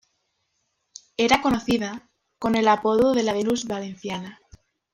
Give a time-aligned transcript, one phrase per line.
[1.15, 2.09] Era conocida
[2.39, 4.39] con el apodo de "la Venus valenciana".